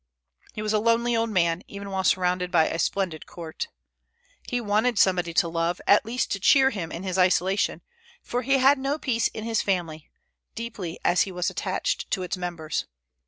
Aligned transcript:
He 0.53 0.63
was 0.63 0.73
a 0.73 0.79
lonely 0.79 1.15
old 1.15 1.29
man, 1.29 1.61
even 1.67 1.91
while 1.91 2.03
surrounded 2.03 2.49
by 2.49 2.65
a 2.67 2.79
splendid 2.79 3.27
court. 3.27 3.67
He 4.49 4.59
wanted 4.59 4.97
somebody 4.97 5.31
to 5.35 5.47
love, 5.47 5.79
at 5.85 6.05
least 6.07 6.31
to 6.31 6.39
cheer 6.39 6.71
him 6.71 6.91
in 6.91 7.03
his 7.03 7.19
isolation; 7.19 7.83
for 8.23 8.41
he 8.41 8.57
had 8.57 8.79
no 8.79 8.97
peace 8.97 9.27
in 9.27 9.43
his 9.43 9.61
family, 9.61 10.09
deeply 10.55 10.97
as 11.05 11.21
he 11.21 11.31
was 11.31 11.51
attached 11.51 12.09
to 12.09 12.23
its 12.23 12.35
members. 12.35 12.87